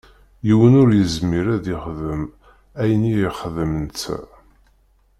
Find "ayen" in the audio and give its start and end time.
2.81-3.03